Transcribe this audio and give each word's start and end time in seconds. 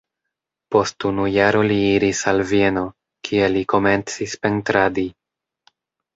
Post 0.75 1.05
unu 1.09 1.27
jaro 1.33 1.61
li 1.71 1.77
iris 1.89 2.21
al 2.31 2.41
Vieno, 2.53 2.83
kie 3.29 3.51
li 3.53 3.63
komencis 3.75 4.35
pentradi. 4.49 5.07